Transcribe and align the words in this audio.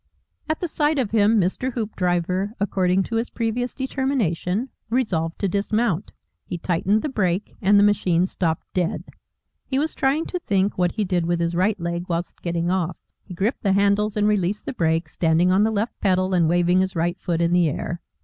At 0.49 0.59
the 0.61 0.67
sight 0.67 0.97
of 0.97 1.11
him 1.11 1.39
Mr. 1.39 1.73
Hoopdriver, 1.73 2.53
according 2.59 3.03
to 3.03 3.17
his 3.17 3.29
previous 3.29 3.75
determination, 3.75 4.69
resolved 4.89 5.37
to 5.37 5.47
dismount. 5.47 6.11
He 6.43 6.57
tightened 6.57 7.03
the 7.03 7.07
brake, 7.07 7.55
and 7.61 7.77
the 7.77 7.83
machine 7.83 8.25
stopped 8.25 8.65
dead. 8.73 9.03
He 9.67 9.77
was 9.77 9.93
trying 9.93 10.25
to 10.25 10.39
think 10.39 10.75
what 10.75 10.93
he 10.93 11.03
did 11.05 11.27
with 11.27 11.39
his 11.39 11.53
right 11.53 11.79
leg 11.79 12.05
whilst 12.09 12.41
getting 12.41 12.71
off. 12.71 12.97
He 13.21 13.35
gripped 13.35 13.61
the 13.61 13.73
handles 13.73 14.17
and 14.17 14.27
released 14.27 14.65
the 14.65 14.73
brake, 14.73 15.07
standing 15.07 15.51
on 15.51 15.61
the 15.63 15.69
left 15.71 15.93
pedal 16.01 16.33
and 16.33 16.49
waving 16.49 16.79
his 16.81 16.95
right 16.95 17.19
foot 17.19 17.39
in 17.39 17.53
the 17.53 17.69
air. 17.69 18.01